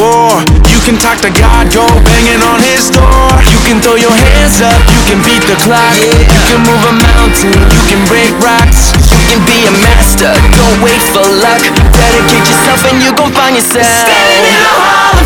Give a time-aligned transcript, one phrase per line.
[0.00, 0.40] war.
[0.72, 3.28] You can talk to God, go banging on his door.
[3.52, 5.92] You can throw your hands up, you can beat the clock.
[6.00, 8.96] You can move a mountain, you can break rocks.
[9.12, 11.60] You can be a master, don't wait for luck.
[11.92, 13.84] Dedicate yourself and you gon' find yourself.
[13.84, 15.19] Standing in the Hall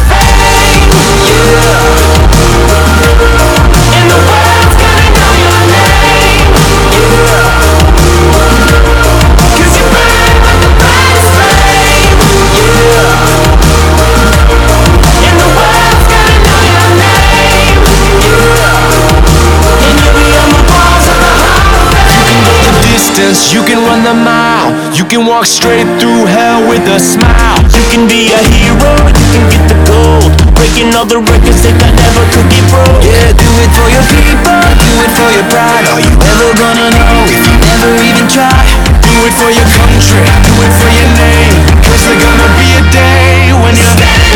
[25.05, 27.61] You can walk straight through hell with a smile.
[27.77, 30.33] You can be a hero, you can get the gold.
[30.57, 33.05] Breaking all the records that I never could get broke.
[33.05, 35.85] Yeah, do it for your people, do it for your pride.
[35.93, 38.65] Are you ever gonna know if you never even try?
[39.05, 41.53] Do it for your country, do it for your name.
[41.85, 44.34] Cause there's gonna be a day when you're standing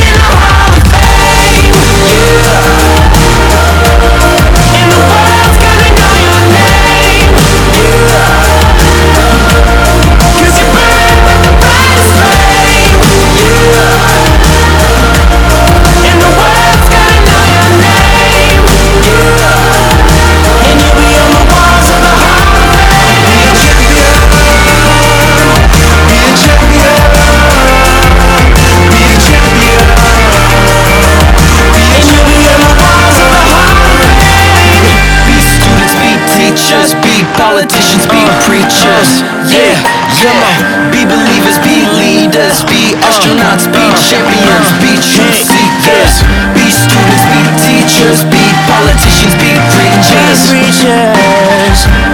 [47.89, 50.41] be teachers, be politicians, be preachers.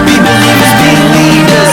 [0.06, 1.63] Be believers, be leaders,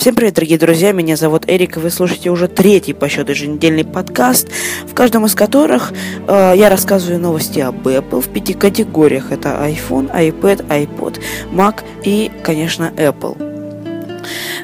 [0.00, 3.84] Всем привет, дорогие друзья, меня зовут Эрик, и вы слушаете уже третий по счету еженедельный
[3.84, 4.48] подкаст,
[4.86, 5.92] в каждом из которых
[6.26, 9.30] э, я рассказываю новости об Apple в пяти категориях.
[9.30, 11.20] Это iPhone, iPad, iPod,
[11.52, 13.36] Mac и, конечно, Apple.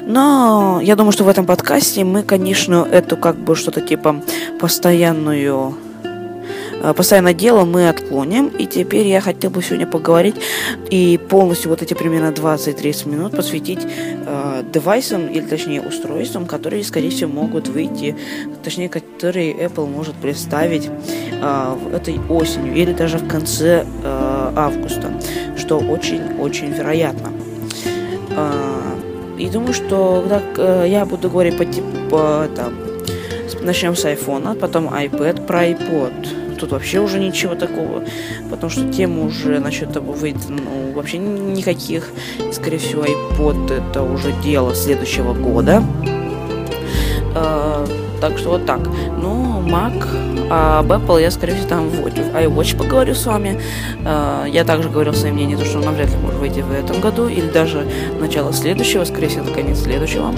[0.01, 4.23] Но я думаю, что в этом подкасте мы, конечно, эту как бы что-то типа
[4.59, 5.77] постоянную
[6.81, 8.47] э, постоянное дело мы отклоним.
[8.47, 10.35] И теперь я хотел бы сегодня поговорить
[10.89, 17.09] и полностью вот эти примерно 20-30 минут посвятить э, девайсам, или точнее устройствам, которые, скорее
[17.09, 18.15] всего, могут выйти,
[18.63, 20.89] точнее, которые Apple может представить
[21.31, 25.11] э, этой осенью или даже в конце э, августа,
[25.57, 27.31] что очень-очень вероятно.
[28.31, 28.51] Э,
[29.37, 32.17] и думаю, что когда э, я буду говорить по типу
[32.55, 32.73] там,
[33.47, 36.46] с- начнем с iPhone, потом iPad, про iPod.
[36.59, 38.03] Тут вообще уже ничего такого,
[38.49, 42.11] потому что тема уже насчет того выйдет, ну, вообще никаких.
[42.39, 45.83] И, скорее всего, iPod это уже дело следующего года.
[47.35, 47.85] Э,
[48.19, 48.79] так что вот так.
[49.21, 50.07] Ну, Mac,
[50.49, 53.61] а об Apple я, скорее всего, там в Watch- в iWatch поговорю с вами.
[54.03, 56.99] Э, я также говорил свое мнение, то, что он навряд ли может выйти в этом
[57.01, 57.85] году, или даже
[58.19, 60.33] начало следующего, скорее всего, это конец следующего.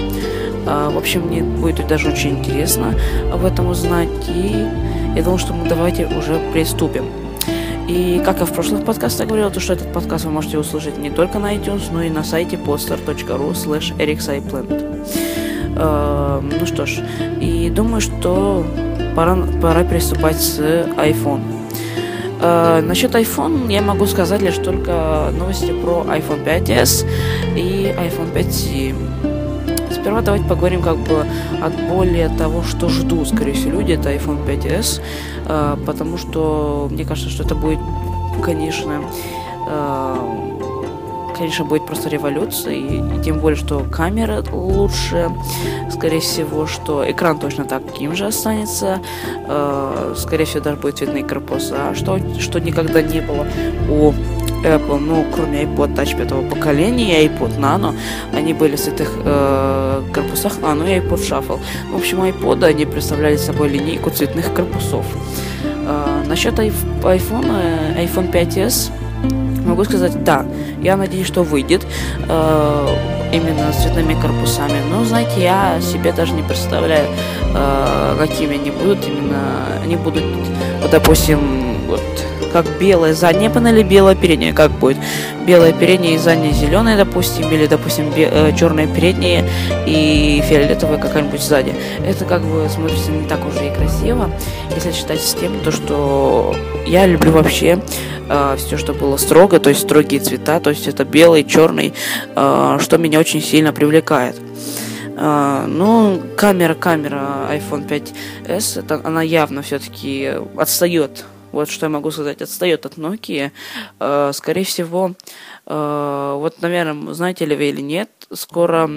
[0.65, 2.94] Э, в общем, мне будет даже очень интересно
[3.31, 4.65] об этом узнать, и
[5.16, 7.06] я думаю, что мы давайте уже приступим.
[7.88, 11.10] И как я в прошлых подкастах говорил, то что этот подкаст вы можете услышать не
[11.10, 15.08] только на iTunes, но и на сайте podstar.ru slash ericsiplanet.
[15.76, 17.00] Э, ну что ж,
[17.42, 18.64] и думаю, что
[19.16, 21.42] пора, пора приступать с iPhone.
[22.42, 27.08] Э, насчет iPhone я могу сказать лишь только новости про iPhone 5s
[27.56, 29.38] и iPhone 5c.
[30.01, 31.25] Сперва давайте поговорим как бы
[31.62, 35.01] от более того, что ждут, скорее всего, люди, это iPhone 5s,
[35.46, 37.80] э, потому что мне кажется, что это будет,
[38.42, 39.01] конечно,
[39.68, 40.50] э,
[41.38, 45.30] конечно, будет просто революция, и, и тем более, что камера лучше,
[45.92, 49.01] скорее всего, что экран точно таким же останется,
[49.48, 53.46] э, скорее всего, даже будет цветные корпуса, что, что никогда не было
[53.90, 54.13] у
[54.64, 57.96] Apple, ну, кроме iPod Touch пятого поколения и iPod Nano,
[58.34, 61.60] они были в цветных э, корпусах, а, ну и iPod Shuffle.
[61.92, 65.06] В общем, iPod они представляли собой линейку цветных корпусов.
[65.88, 68.92] Э, насчет iPhone, iPhone 5s,
[69.66, 70.46] могу сказать, да,
[70.82, 71.86] я надеюсь, что выйдет
[72.28, 72.88] э,
[73.32, 74.80] именно с цветными корпусами.
[74.90, 77.08] Но, знаете, я себе даже не представляю,
[77.56, 79.06] э, какими они будут.
[79.08, 80.24] Именно они будут,
[80.82, 81.40] вот, допустим,
[81.88, 82.02] вот
[82.50, 84.98] как белая задняя панель и белая передняя, как будет.
[85.46, 89.46] Белая передняя и задняя зеленая, допустим, или, допустим, э, черная передняя
[89.86, 91.74] и фиолетовая какая-нибудь сзади.
[92.06, 94.30] Это как бы смотрится не так уже и красиво,
[94.75, 96.56] если считать с тем, то, что
[96.86, 97.81] я люблю вообще
[98.30, 101.94] э, все, что было строго, то есть строгие цвета, то есть это белый, черный,
[102.36, 104.36] э, что меня очень сильно привлекает.
[105.19, 112.12] Uh, ну, камера, камера iPhone 5s, это, она явно все-таки отстает вот что я могу
[112.12, 113.51] сказать, отстает от Nokia.
[114.00, 115.13] Э, скорее всего,
[115.66, 118.88] э, вот, наверное, знаете ли вы или нет, скоро,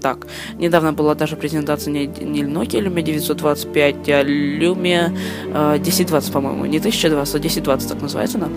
[0.00, 5.16] так, недавно была даже презентация не, не Nokia Lumia 925, а Lumia
[5.52, 8.48] 1020, по-моему, не 1020, а 1020 так называется она.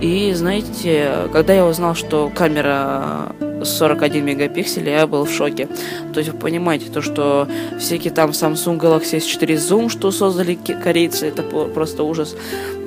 [0.00, 3.34] И, знаете, когда я узнал, что камера
[3.64, 5.68] 41 мегапиксель, я был в шоке.
[6.12, 11.26] То есть вы понимаете, то, что всякие там Samsung Galaxy S4 Zoom, что создали корейцы,
[11.26, 12.36] это просто ужас.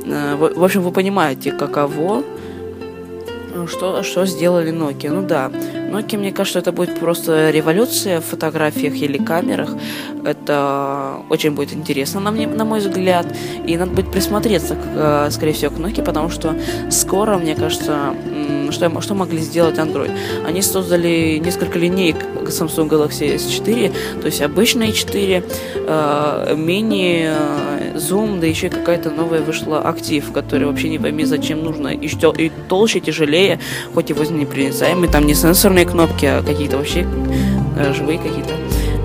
[0.05, 2.23] Э, в общем, вы понимаете, каково
[3.67, 5.11] что, что сделали Nokia.
[5.11, 5.51] Ну да,
[5.91, 9.69] Nokia, мне кажется, это будет просто революция в фотографиях или камерах.
[10.23, 13.25] Это очень будет интересно, на, мне, на мой взгляд.
[13.65, 16.55] И надо будет присмотреться, к, э, скорее всего, к Nokia, потому что
[16.89, 18.13] скоро, мне кажется,
[18.71, 20.11] что, что могли сделать Android?
[20.45, 25.43] Они создали несколько линеек Samsung Galaxy S4, то есть обычные 4,
[25.75, 31.63] э, мини, э, Zoom, да еще какая-то новая вышла актив, который вообще не пойми зачем
[31.63, 33.59] нужно, и, что, и толще, тяжелее,
[33.93, 37.05] хоть и вознепроницаемый, там не сенсорные кнопки, а какие-то вообще
[37.93, 38.53] живые какие-то.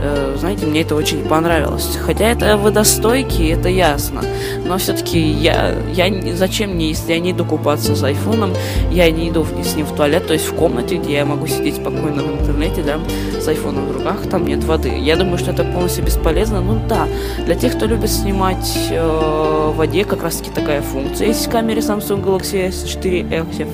[0.02, 1.98] Э, знаете, мне это очень понравилось.
[2.00, 4.22] Хотя это водостойкий, это ясно.
[4.64, 8.52] Но все-таки я, я зачем мне, если я не иду купаться с айфоном,
[8.90, 11.76] я не иду с ним в туалет, то есть в комнате, где я могу сидеть
[11.76, 12.98] спокойно в интернете, да,
[13.40, 14.90] с айфоном в руках, там нет воды.
[14.98, 16.60] Я думаю, что это полностью бесполезно.
[16.60, 17.06] Ну да,
[17.44, 21.50] для тех, кто любит снимать э, в воде, как раз таки такая функция есть в
[21.50, 23.68] камере Samsung Galaxy S4 Active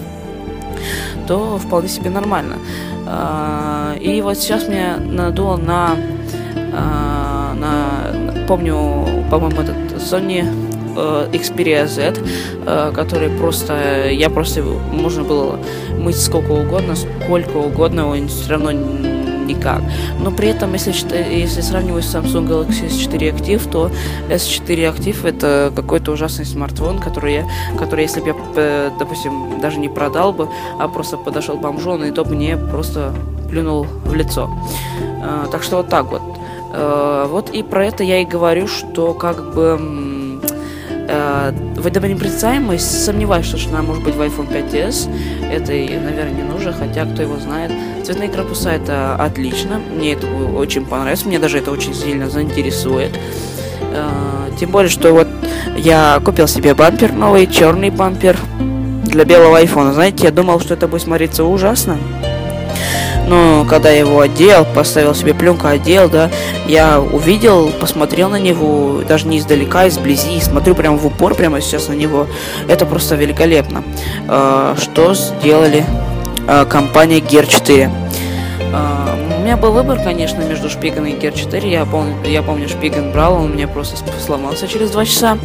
[1.27, 2.57] то вполне себе нормально.
[3.07, 6.12] А, и вот сейчас мне надуло на, на
[8.47, 10.45] помню, по-моему, этот Sony
[10.97, 12.15] э, Xperia Z,
[12.67, 15.59] э, который просто, я просто, можно было
[15.99, 19.83] мыть сколько угодно, сколько угодно, он все равно никак.
[20.21, 23.91] Но при этом, если, если сравнивать с Samsung Galaxy S4 Active, то
[24.29, 27.47] S4 Active это какой-то ужасный смартфон, который, я,
[27.79, 30.49] который если бы я, э, допустим, даже не продал бы,
[30.79, 33.13] а просто подошел бомжон, и то мне просто
[33.49, 34.51] плюнул в лицо.
[35.53, 36.23] Так что вот так вот.
[36.73, 39.79] Э, вот и про это я и говорю, что как бы
[41.15, 45.11] Э, водонепроницаемость, сомневаюсь, что она может быть в iPhone 5s.
[45.51, 47.71] Это, наверное, не нужно, хотя кто его знает.
[48.03, 49.79] Цветные корпуса это отлично.
[49.95, 51.27] Мне это очень понравилось.
[51.27, 53.11] Мне даже это очень сильно заинтересует.
[53.81, 54.09] Э,
[54.59, 55.29] тем более, что вот
[55.77, 58.39] я купил себе бампер новый, черный бампер
[59.05, 59.93] для белого айфона.
[59.93, 61.99] Знаете, я думал, что это будет смотреться ужасно.
[63.33, 66.31] Но когда я его одел, поставил себе пленку, одел, да,
[66.67, 71.89] я увидел, посмотрел на него, даже не издалека, изблизи, смотрю прямо в упор, прямо сейчас
[71.89, 72.27] на него.
[72.69, 73.85] Это просто великолепно.
[74.29, 75.83] А, что сделали
[76.47, 77.91] а, компания Gear 4?
[78.71, 79.12] У
[79.53, 81.71] меня был выбор, конечно, между Шпиган и Гер 4.
[81.71, 85.39] Я помню, я помню Шпиган брал, он меня просто сломался через два часа.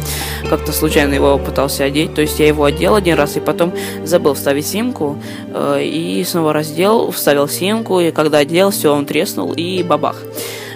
[0.48, 2.14] Как-то случайно его пытался одеть.
[2.14, 3.74] То есть я его одел один раз и потом
[4.04, 5.22] забыл вставить симку.
[5.52, 10.16] Э, и снова раздел, вставил симку, и когда одел, все, он треснул и бабах.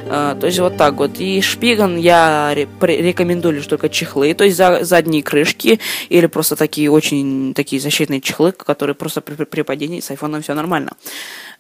[0.05, 1.13] Uh, то есть вот так вот.
[1.21, 6.91] И шпиган я рекомендую лишь только чехлы, то есть за задние крышки или просто такие
[6.91, 10.93] очень такие защитные чехлы, которые просто при, при падении с айфоном все нормально.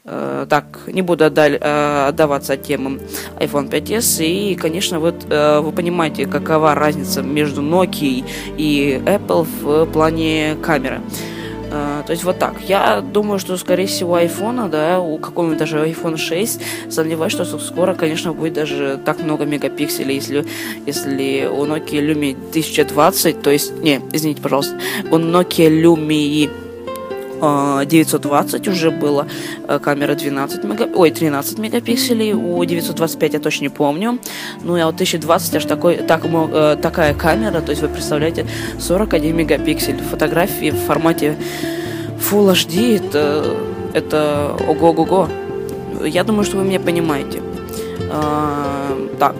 [0.05, 2.99] Э, так, не буду отдаль, э, отдаваться темам
[3.39, 4.25] iPhone 5s.
[4.25, 8.25] И, конечно, вот э, вы понимаете, какова разница между Nokia
[8.57, 11.01] и Apple в плане камеры.
[11.73, 12.61] Uh, то есть вот так.
[12.69, 17.95] Я думаю, что, скорее всего, iPhone, да, у какого-нибудь даже iPhone 6, сомневаюсь, что скоро,
[17.95, 20.45] конечно, будет даже так много мегапикселей, если,
[20.85, 24.79] если у Nokia Lumia 1020, то есть, не, извините, пожалуйста,
[25.11, 26.51] у Nokia Lumia
[27.43, 29.27] 920 уже было
[29.83, 30.89] камера 12 мега...
[30.95, 34.19] Ой, 13 мегапикселей, у 925 я точно не помню.
[34.63, 36.23] Ну, а вот 1020 аж такой, так,
[36.81, 38.47] такая камера, то есть вы представляете,
[38.79, 39.99] 41 мегапиксель.
[39.99, 41.37] Фотографии в формате
[42.31, 43.57] Full HD, это,
[43.93, 45.29] это ого-го-го.
[46.05, 47.43] Я думаю, что вы меня понимаете.
[48.11, 49.35] А, так,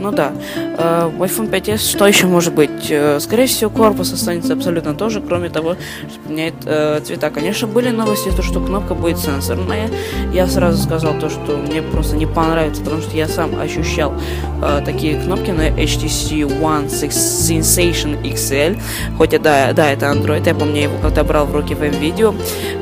[0.00, 0.32] ну да.
[0.56, 2.90] Э, в iPhone 5s что еще может быть?
[2.90, 5.76] Э, скорее всего, корпус останется абсолютно тоже, кроме того,
[6.08, 7.30] что меняет э, цвета.
[7.30, 9.90] Конечно, были новости, то, что кнопка будет сенсорная.
[10.32, 14.14] Я сразу сказал то, что мне просто не понравится, потому что я сам ощущал
[14.62, 18.80] э, такие кнопки на HTC One Sensation XL.
[19.18, 22.34] Хотя, да, да, это Android, я помню, я его когда брал в руки в видео,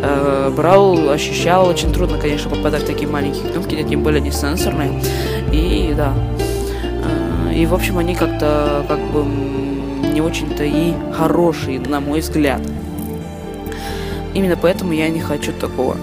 [0.03, 1.69] э, брал, ощущал.
[1.69, 5.03] Очень трудно, конечно, попадать в такие маленькие кнопки, тем более не сенсорные.
[5.53, 6.13] И да,
[7.59, 12.61] и, в общем, они как-то как бы не очень-то и хорошие, на мой взгляд.
[14.33, 15.97] Именно поэтому я не хочу такого.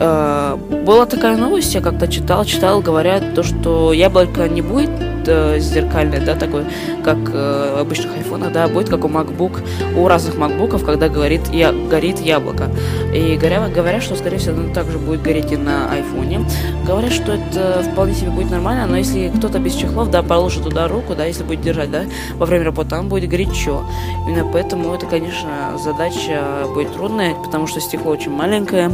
[0.00, 4.90] Э, была такая новость, я как-то читал, читал, говорят, то, что яблоко не будет
[5.26, 6.64] э, зеркальное, да, такой,
[7.02, 9.60] как э, обычных айфонах, да, будет как у MacBook,
[9.96, 12.70] у разных MacBookов, когда говорит, я, горит яблоко.
[13.14, 16.44] И говорят, говорят, что, скорее всего, оно также будет гореть и на айфоне.
[16.86, 20.88] Говорят, что это вполне себе будет нормально, но если кто-то без чехлов, да, положит туда
[20.88, 22.04] руку, да, если будет держать, да,
[22.34, 23.84] во время работы, там будет горячо.
[24.26, 26.42] Именно поэтому это, конечно, задача
[26.74, 28.90] будет трудная, потому что стекло очень маленькое.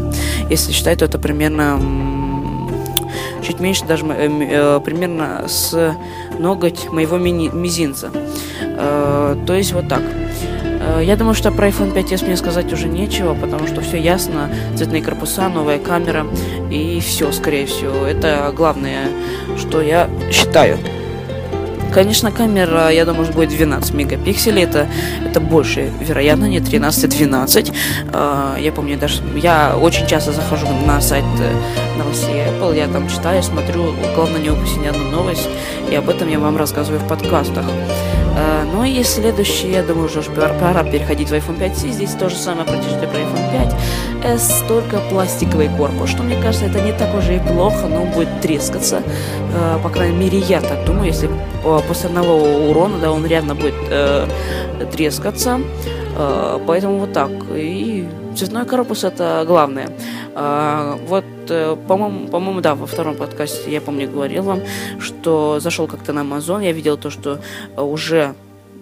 [0.50, 1.78] Если считать, то это примерно
[3.42, 5.94] чуть меньше даже э, э, примерно с
[6.38, 8.10] ноготь моего мини мизинца.
[8.60, 10.02] Э, то есть вот так.
[10.02, 14.50] Э, я думаю, что про iPhone 5s мне сказать уже нечего, потому что все ясно,
[14.76, 16.26] цветные корпуса, новая камера
[16.70, 18.06] и все, скорее всего.
[18.06, 19.08] Это главное,
[19.58, 20.78] что я считаю.
[21.92, 24.62] Конечно, камера, я думаю, будет 12 мегапикселей.
[24.62, 24.86] Это,
[25.24, 27.74] это больше, вероятно, не 13-12.
[28.12, 33.08] А, я помню, даже я очень часто захожу на сайт э, новостей Apple, я там
[33.08, 35.48] читаю, смотрю, главное не упустить ни одну новость,
[35.90, 37.64] и об этом я вам рассказываю в подкастах.
[38.36, 41.90] А, ну и следующий, я думаю, уже пора переходить в iPhone 5C.
[41.90, 43.74] Здесь то же самое практически про iPhone
[44.22, 48.40] 5S, только пластиковый корпус, что мне кажется, это не так уже и плохо, но будет
[48.40, 49.02] трескаться.
[49.54, 51.28] А, по крайней мере, я так думаю, если
[51.62, 54.26] после одного урона, да, он реально будет э,
[54.92, 55.60] трескаться.
[56.16, 57.30] Э, поэтому вот так.
[57.54, 59.90] И цветной корпус это главное.
[60.34, 64.60] Э, вот, э, по-моему, по-моему, да, во втором подкасте я помню говорил вам,
[64.98, 67.40] что зашел как-то на Amazon, я видел то, что
[67.76, 68.34] уже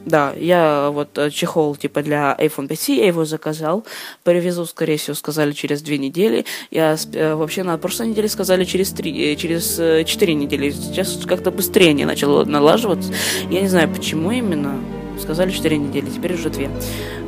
[0.09, 3.85] да, я вот э, чехол типа для iPhone 5C, я его заказал,
[4.25, 6.45] привезу, скорее всего, сказали через две недели.
[6.71, 9.77] Я э, вообще на прошлой неделе сказали через три, э, через
[10.07, 10.71] четыре недели.
[10.71, 13.13] Сейчас как-то быстрее не начало налаживаться.
[13.51, 14.81] Я не знаю, почему именно.
[15.21, 16.71] Сказали четыре недели, теперь уже две.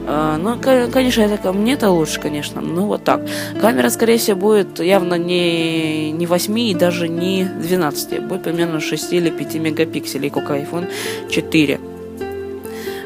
[0.06, 2.60] Ну, конечно, это ко мне-то лучше, конечно.
[2.60, 3.20] Ну, вот так.
[3.60, 8.22] Камера, скорее всего, будет явно не, не 8 и даже не 12.
[8.28, 10.88] Будет примерно 6 или 5 мегапикселей, как iPhone
[11.30, 11.89] 4.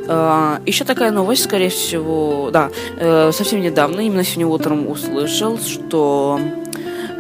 [0.06, 6.38] Uh, еще такая новость, скорее всего, да, uh, совсем недавно, именно сегодня утром услышал, что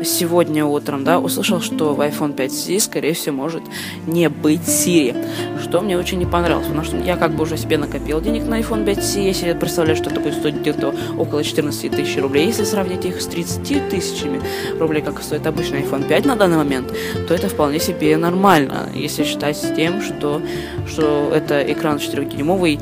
[0.02, 3.62] сегодня утром, да, услышал, что в iPhone 5C, скорее всего, может
[4.06, 5.14] не быть Siri,
[5.62, 8.60] что мне очень не понравилось, потому что я как бы уже себе накопил денег на
[8.60, 12.64] iPhone 5C, я себе представляю, что это будет стоить где-то около 14 тысяч рублей, если
[12.64, 14.40] сравнить их с 30 тысячами
[14.78, 16.92] рублей, как стоит обычный iPhone 5 на данный момент,
[17.28, 20.40] то это вполне себе нормально, если считать с тем, что,
[20.88, 22.78] что это экран 4-дюймовый,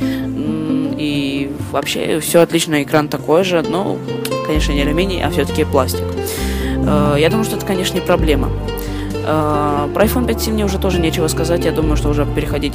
[0.98, 3.98] и вообще все отлично, экран такой же, но,
[4.46, 6.11] конечно, не алюминий, а все-таки пластик.
[6.86, 8.48] Э, я думаю, что это, конечно, не проблема.
[9.24, 11.64] Э, про iPhone 5C мне уже тоже нечего сказать.
[11.64, 12.74] Я думаю, что уже переходить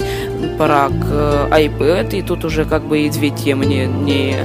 [0.57, 2.15] пора к э, iPad.
[2.15, 4.35] И тут уже как бы и две темы не, не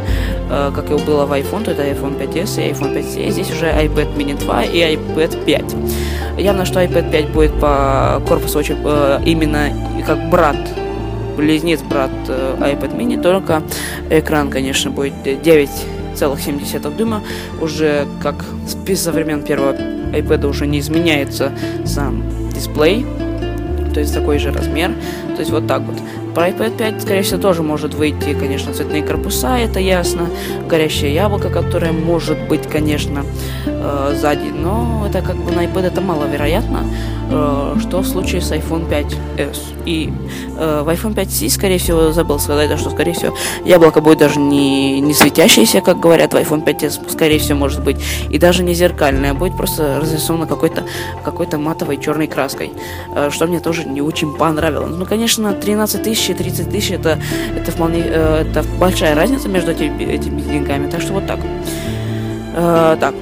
[0.48, 3.30] как и было в iPhone, то это iPhone 5s и iPhone 5C.
[3.30, 5.64] Здесь уже iPad mini 2 и iPad 5.
[6.38, 8.76] Явно, что iPad 5 будет по корпусу очень
[9.24, 9.70] именно
[10.06, 10.56] как брат
[11.38, 13.62] близнец брат iPad mini, только
[14.10, 15.70] экран, конечно, будет 9
[16.12, 17.22] 3,7 дюйма,
[17.60, 18.44] уже как
[18.94, 19.72] со времен первого
[20.12, 21.52] iPad уже не изменяется
[21.84, 22.22] сам
[22.54, 23.06] дисплей,
[23.92, 24.92] то есть такой же размер,
[25.34, 25.96] то есть вот так вот.
[26.34, 30.30] Про iPad 5, скорее всего, тоже может выйти, конечно, цветные корпуса, это ясно,
[30.66, 33.24] горящее яблоко, которое может быть, конечно,
[33.66, 36.84] э, сзади, но это как бы на iPad это маловероятно,
[37.80, 39.58] что в случае с iPhone 5s.
[39.84, 40.12] И
[40.58, 43.34] э, в iPhone 5c, скорее всего, забыл сказать, да, что, скорее всего,
[43.64, 47.96] яблоко будет даже не, не светящееся, как говорят в iPhone 5s, скорее всего, может быть,
[48.30, 50.84] и даже не зеркальное, а будет просто разрисовано какой-то
[51.24, 52.72] какой матовой черной краской,
[53.14, 54.94] э, что мне тоже не очень понравилось.
[54.96, 57.18] Ну, конечно, 13 тысяч и 30 тысяч это,
[57.56, 61.40] это э, это большая разница между этими, этими деньгами, так что вот так.
[62.54, 63.14] Э, так,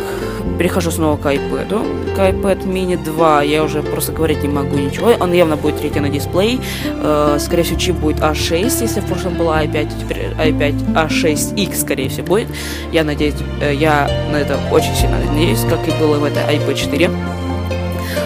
[0.59, 2.15] перехожу снова к iPad.
[2.15, 5.13] К iPad mini 2 я уже просто говорить не могу ничего.
[5.21, 6.61] Он явно будет третий на дисплей.
[6.85, 12.09] Э, скорее всего, чип будет A6, если в прошлом была i5, теперь i5 A6X, скорее
[12.09, 12.49] всего, будет.
[12.93, 16.75] Я надеюсь, э, я на это очень сильно надеюсь, как и было в этой iPad
[16.75, 17.11] 4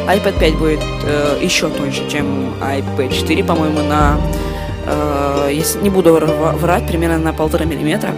[0.06, 4.18] iPad 5 будет э, еще тоньше, чем iPad 4, по-моему, на...
[4.86, 8.10] Э, если не буду врать, примерно на полтора миллиметра.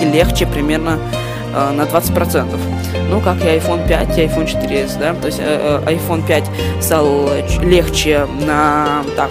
[0.00, 0.98] И легче примерно
[1.54, 2.58] э, на 20%.
[3.08, 5.14] Ну, как и iPhone 5 и iPhone 4s, да?
[5.14, 6.44] То есть э, э iPhone 5
[6.80, 7.30] стал
[7.62, 9.02] легче на...
[9.16, 9.30] так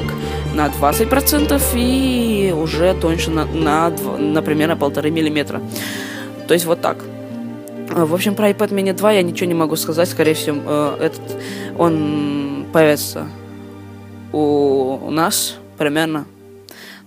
[0.53, 5.61] на 20% и уже тоньше на, на, на примерно полторы миллиметра.
[6.47, 6.97] То есть вот так.
[7.95, 10.09] Э, в общем, про iPad mini 2 я ничего не могу сказать.
[10.09, 11.21] Скорее всего, э, этот,
[11.77, 13.27] он появится
[14.31, 16.25] у нас примерно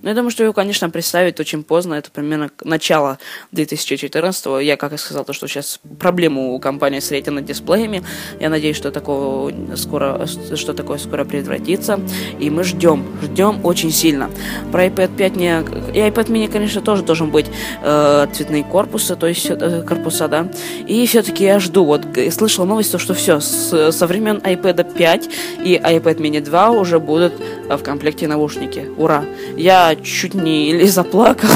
[0.02, 1.94] ну, я думаю, что его, конечно, представить очень поздно.
[1.94, 3.18] Это примерно начало
[3.52, 4.62] 2014 -го.
[4.62, 8.02] Я, как и сказал, то, что сейчас проблема у компании с ретино-дисплеями.
[8.40, 12.00] Я надеюсь, что такого скоро, что такое скоро предотвратится.
[12.40, 14.28] И мы ждем, ждем очень сильно.
[14.72, 15.60] Про iPad 5 не...
[15.94, 17.46] И iPad mini, конечно, тоже должен быть
[17.82, 20.48] э, цветные корпусы, то есть э, корпуса, да.
[20.88, 21.84] И все-таки я жду.
[21.84, 25.30] Вот слышал новость, то, что все, с, со времен iPad 5
[25.64, 27.32] и iPad mini 2 уже будут
[27.68, 28.88] в комплекте наушники.
[28.98, 29.24] Ура!
[29.56, 31.50] Я чуть не или заплакал,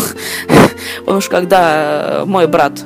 [1.01, 2.85] потому что когда мой брат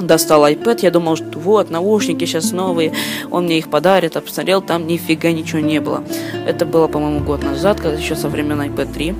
[0.00, 2.92] достал iPad, я думал, что вот, наушники сейчас новые,
[3.30, 6.04] он мне их подарит, а посмотрел, там нифига ничего не было.
[6.46, 9.14] Это было, по-моему, год назад, когда еще со времен iPad 3.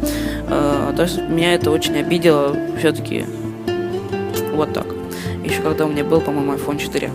[0.48, 3.24] Э, то есть меня это очень обидело, все-таки
[4.54, 4.86] вот так.
[5.44, 7.10] Еще когда у меня был, по-моему, iPhone 4.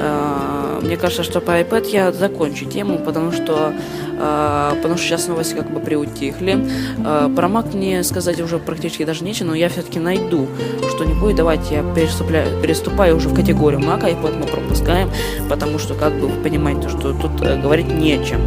[0.00, 3.72] Э, мне кажется, что по iPad я закончу тему, потому что,
[4.18, 6.58] э, потому что сейчас новости как бы приутихли.
[7.04, 10.46] Э, про Mac мне сказать уже практически даже нечего, но я все-таки найду
[10.88, 11.36] что-нибудь.
[11.36, 15.10] Давайте я переступаю, переступаю уже в категорию Mac, iPad мы пропускаем,
[15.48, 18.40] потому что, как бы, вы понимаете, что тут говорить нечем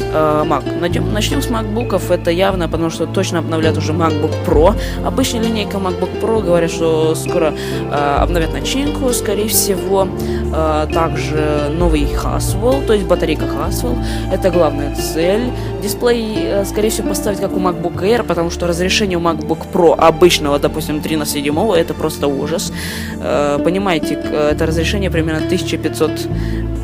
[0.00, 0.80] э, Mac.
[0.80, 2.12] Начнем, начнем с MacBookов.
[2.12, 4.74] Это явно, потому что точно обновляют уже MacBook Pro.
[5.04, 7.54] Обычная линейка MacBook Pro говорят, что скоро
[7.90, 10.08] э, обновят начинку, скорее всего.
[10.54, 13.96] Э, также новый Haswell, то есть батарейка Haswell.
[14.32, 15.50] Это главная цель.
[15.82, 19.94] Дисплей, э, скорее всего, поставить как у MacBook Air, потому что разрешение у MacBook Pro
[19.94, 22.72] обычного, допустим, 3 на 7, это просто ужас.
[23.20, 26.28] Э, понимаете, это разрешение примерно 1500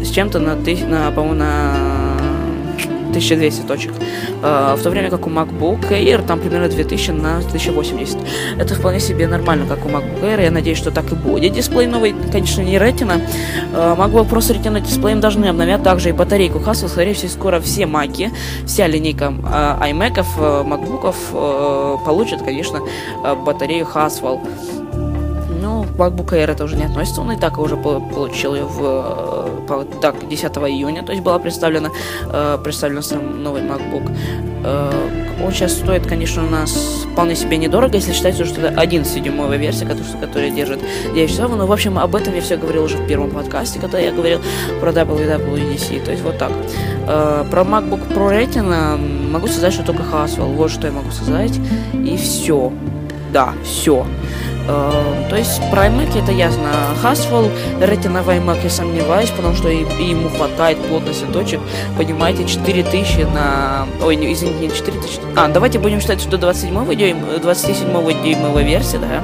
[0.03, 1.90] с чем-то на, на по-моему, на
[3.11, 3.93] 1200 точек.
[4.43, 8.19] А, в то время как у MacBook Air там примерно 2000 на 1080.
[8.59, 10.43] Это вполне себе нормально, как у MacBook Air.
[10.43, 11.53] Я надеюсь, что так и будет.
[11.53, 13.21] Дисплей новый, конечно, не Retina.
[13.73, 16.89] MacBook Pro с Retina дисплеем должны обновят также и батарейку Haswell.
[16.89, 18.31] Скорее всего, скоро все маки,
[18.67, 20.25] вся линейка а, iMac,
[20.65, 22.81] MacBook получат, конечно,
[23.45, 24.41] батарею Haswell.
[25.97, 29.85] Ну, MacBook Air это уже не относится, он и так уже получил ее в по,
[29.85, 31.91] так, 10 июня, то есть была представлена,
[32.33, 34.11] э, представлен сам новый MacBook.
[34.65, 34.91] Э,
[35.45, 39.87] он сейчас стоит, конечно, у нас вполне себе недорого, если считать, что это 11-дюймовая версия,
[39.87, 40.81] которая, держит
[41.15, 41.57] 9 часов.
[41.57, 44.41] Но, в общем, об этом я все говорил уже в первом подкасте, когда я говорил
[44.81, 46.05] про WWDC.
[46.05, 46.53] То есть вот так.
[47.07, 48.99] Э, про MacBook Pro Retina
[49.31, 50.55] могу сказать, что только Haswell.
[50.55, 51.59] Вот что я могу сказать.
[51.95, 52.73] И все.
[53.33, 54.05] Да, все.
[54.71, 56.71] Э, то есть про iMac это ясно.
[57.03, 61.61] Haswell, Retina в iMac я сомневаюсь, потому что ему хватает плотности точек.
[61.97, 63.87] Понимаете, 4000 на...
[64.03, 65.21] Ой, не, извините, не 4000.
[65.37, 69.23] А, давайте будем считать, что 27 дюйм, 27 дюймовая версия, да,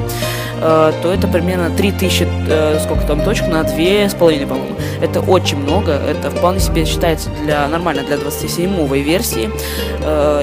[0.61, 4.77] э, то это примерно 3000, э, сколько там точек, на 2,5, по-моему.
[5.01, 9.51] Это очень много, это вполне себе считается для нормально для 27 версии.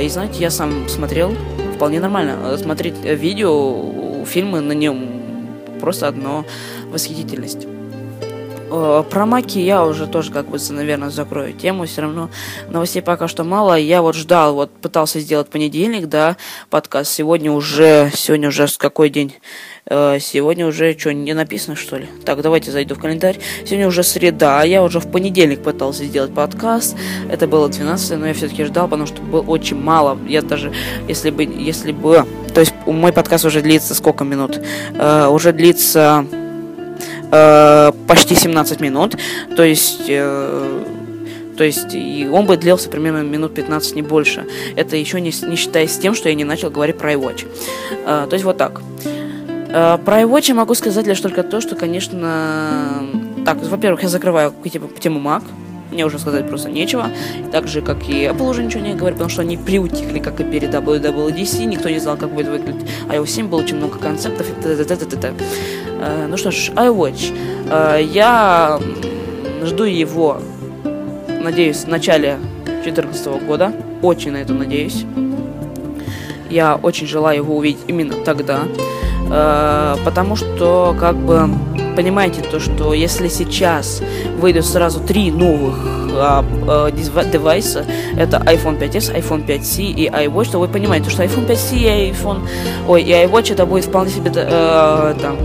[0.01, 1.33] И знаете, я сам смотрел,
[1.75, 5.23] вполне нормально смотреть видео фильмы на нем
[5.79, 6.45] просто одно
[6.91, 7.67] восхитительность.
[8.75, 11.85] Э, про маки я уже тоже как бы, наверное, закрою тему.
[11.85, 12.29] Все равно
[12.69, 13.77] новостей пока что мало.
[13.77, 16.37] Я вот ждал, вот пытался сделать понедельник, да,
[16.71, 17.11] подкаст.
[17.11, 19.35] Сегодня уже, сегодня уже с какой день?
[19.85, 22.07] Э, сегодня уже что, не написано, что ли?
[22.25, 23.37] Так, давайте зайду в календарь.
[23.63, 26.97] Сегодня уже среда, я уже в понедельник пытался сделать подкаст.
[27.29, 30.17] Это было 12 но я все-таки ждал, потому что было очень мало.
[30.27, 30.73] Я даже,
[31.07, 32.25] если бы, если бы...
[32.55, 34.59] То есть мой подкаст уже длится сколько минут?
[34.93, 36.25] Uh, уже длится
[37.33, 39.15] uh, почти 17 минут.
[39.55, 40.09] То есть...
[40.09, 40.99] Uh,
[41.55, 44.47] то есть и он бы длился примерно минут 15, не больше.
[44.75, 47.45] Это еще не, не считая с тем, что я не начал говорить про iWatch.
[48.05, 48.81] Uh, то есть вот так.
[49.73, 53.05] Э, про iWatch я могу сказать лишь только то, что, конечно...
[53.45, 55.43] Так, во-первых, я закрываю типа, тему Mac.
[55.93, 57.09] Мне уже сказать просто нечего.
[57.51, 60.43] Так же, как и Apple уже ничего не говорит, потому что они приутихли, как и
[60.43, 64.61] перед WWDC, никто не знал, как будет выглядеть iOS 7, было очень много концептов и
[64.61, 64.83] т.д.
[64.83, 65.33] т.д.
[66.27, 68.03] Ну что ж, iWatch.
[68.11, 68.79] Я
[69.63, 70.39] жду его,
[71.41, 73.73] надеюсь, в начале 2014 года.
[74.01, 75.05] Очень на это надеюсь.
[76.49, 78.63] Я очень желаю его увидеть именно тогда.
[79.31, 81.49] Э, потому что, как бы,
[81.93, 84.01] понимаете, то, что если сейчас
[84.39, 85.75] выйдут сразу три новых
[86.11, 87.85] а, а, девайса,
[88.17, 92.47] это iPhone 5s, iPhone 5c и iWatch, то вы понимаете, что iPhone 5c и iPhone,
[92.87, 95.37] ой, и iWatch это будет вполне себе э, там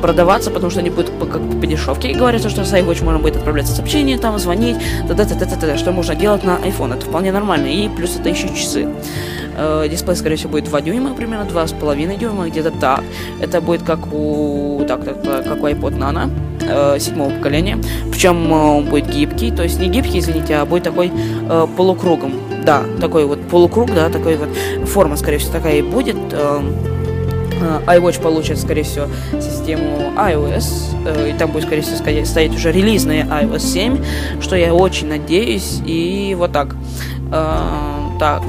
[0.00, 2.10] продаваться, потому что они будут по, как по дешевке.
[2.10, 4.76] И говорится, что с iWatch можно будет отправляться сообщения, там, звонить,
[5.06, 6.94] т т т т т что можно делать на iPhone.
[6.94, 7.66] Это вполне нормально.
[7.66, 8.88] И плюс это еще часы.
[9.54, 13.04] Э, дисплей, скорее всего, будет 2 дюйма, примерно 2,5 дюйма, где-то так.
[13.40, 17.78] Это будет как у, так, так, как iPod Nano э, седьмого поколения.
[18.10, 22.32] Причем э, он будет гибкий, то есть не гибкий, извините, а будет такой э, полукругом.
[22.64, 24.48] Да, такой вот полукруг, да, такой вот
[24.88, 26.16] форма, скорее всего, такая и будет.
[26.32, 26.60] Э,
[27.60, 29.06] э iWatch получит, скорее всего,
[29.40, 34.04] систему iOS, э, и там будет, скорее всего, стоять уже релизная iOS 7,
[34.40, 36.74] что я очень надеюсь, и вот так.
[37.32, 37.54] Э,
[38.18, 38.42] так,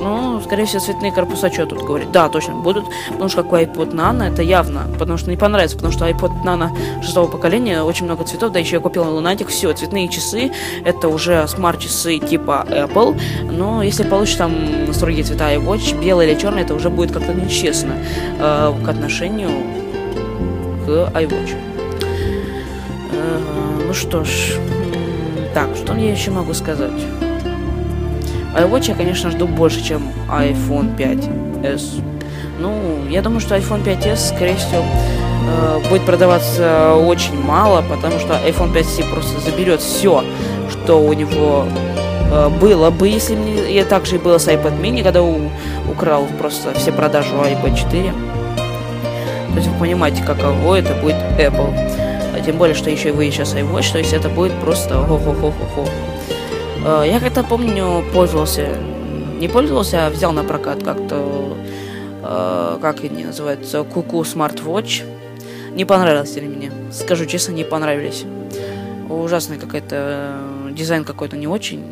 [0.00, 2.10] ну, скорее всего, цветные корпуса что тут говорить?
[2.10, 5.76] Да, точно, будут, потому что как у iPod Nano, это явно, потому что не понравится,
[5.76, 6.70] потому что iPod Nano
[7.02, 10.50] шестого поколения, очень много цветов, да еще я купил на Lunatic, все, цветные часы,
[10.84, 16.62] это уже смарт-часы типа Apple, но если получишь там строгие цвета iWatch, белый или черный,
[16.62, 17.94] это уже будет как-то нечестно
[18.38, 19.50] э, к отношению
[20.86, 21.56] к iWatch.
[23.12, 24.56] Э, ну что ж,
[25.54, 26.92] так, что я еще могу сказать?
[28.54, 32.02] iWatch я, конечно, жду больше, чем iPhone 5s.
[32.58, 38.34] Ну, я думаю, что iPhone 5s, скорее всего, э, будет продаваться очень мало, потому что
[38.34, 40.24] iPhone 5c просто заберет все,
[40.70, 41.66] что у него
[42.30, 43.80] э, было бы, если мне...
[43.80, 45.50] И также и было с iPad mini, когда у,
[45.90, 48.12] украл просто все продажи у iPad 4.
[49.50, 51.72] То есть вы понимаете, каково это будет Apple.
[52.34, 55.88] А тем более, что еще и вы сейчас iWatch, то есть это будет просто хо-хо-хо-хо-хо.
[56.88, 58.78] Э, я как-то помню, пользовался,
[59.38, 61.54] не пользовался, а взял на прокат как-то,
[62.22, 65.04] э, как они называются, Куку Smartwatch.
[65.74, 66.72] Не понравилось ли мне?
[66.90, 68.24] Скажу честно, не понравились.
[69.10, 71.84] Ужасный какой-то э, дизайн какой-то не очень.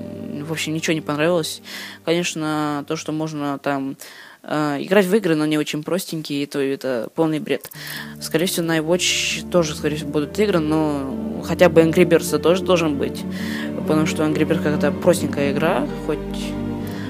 [0.44, 1.60] В общем, ничего не понравилось.
[2.06, 3.96] Конечно, то, что можно там
[4.42, 7.70] играть в игры, но не очень простенькие, то это полный бред.
[8.20, 12.62] Скорее всего, на iWatch тоже, скорее всего, будут игры, но хотя бы Angry Birds тоже
[12.62, 13.22] должен быть
[13.86, 16.18] потому что Angry Birds какая-то простенькая игра, хоть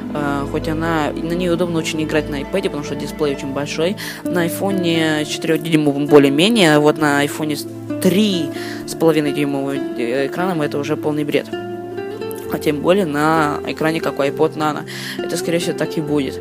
[0.06, 3.96] Uh, хоть она, на ней удобно очень играть на iPad, потому что дисплей очень большой.
[4.22, 11.48] На айфоне 4-дюймовым более-менее, вот на айфоне 3,5 дюймовым экраном это уже полный бред.
[11.52, 14.84] А тем более на экране как у iPod Nano.
[15.18, 16.40] Это, скорее всего, так и будет.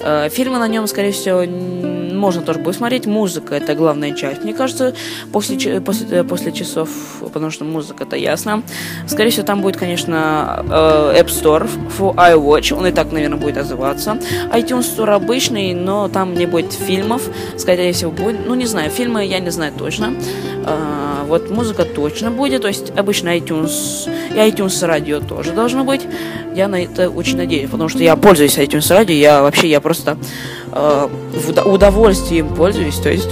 [0.00, 1.44] Uh, фильмы на нем, скорее всего,
[2.18, 3.06] можно тоже будет смотреть.
[3.06, 4.44] Музыка это главная часть.
[4.44, 4.94] Мне кажется,
[5.32, 6.88] после, после, э, после часов,
[7.20, 8.62] потому что музыка это ясно.
[9.06, 12.72] Скорее всего, там будет, конечно, э, App Store for iWatch.
[12.74, 14.18] Он и так, наверное, будет называться.
[14.52, 17.22] iTunes Store обычный, но там не будет фильмов.
[17.56, 18.46] Скорее всего, будет.
[18.46, 20.14] Ну, не знаю, фильмы я не знаю точно.
[21.26, 26.02] Вот музыка точно будет, то есть обычно iTunes и iTunes радио тоже должно быть.
[26.58, 30.18] Я на это очень надеюсь, потому что я пользуюсь iTunes радио, я вообще я просто
[30.72, 33.28] э, в удовольствием пользуюсь, то есть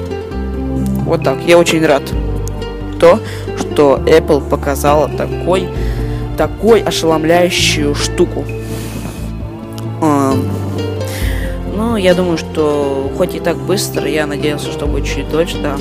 [1.05, 1.39] вот так.
[1.45, 2.05] Я очень рад
[3.01, 3.19] то,
[3.59, 5.69] что Apple показала такой
[6.39, 8.45] такой ошеломляющую штуку.
[10.01, 10.35] Э,
[11.75, 15.77] ну, я думаю, что хоть и так быстро, я надеялся, что будет чуть дольше, да.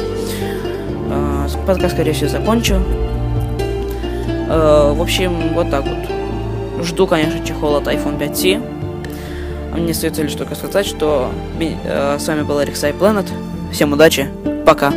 [1.12, 2.81] Э, подкаст, скорее всего, закончу.
[4.49, 6.14] Э, в общем, вот так вот.
[6.86, 8.62] Жду, конечно, чехол от iPhone 5C.
[9.74, 13.28] Мне остается лишь только сказать, что э, с вами был Алексей Planet.
[13.71, 14.30] Всем удачи,
[14.65, 14.93] пока.